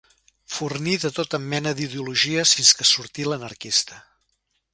Forní 0.53 0.95
de 1.03 1.11
tota 1.19 1.39
mena 1.51 1.73
d'ideologies 1.81 2.55
fins 2.61 2.73
que 2.81 2.89
sortí 2.93 3.27
l'anarquista. 3.29 4.01